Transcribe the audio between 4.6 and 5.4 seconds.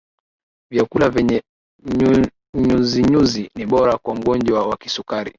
wa kisukari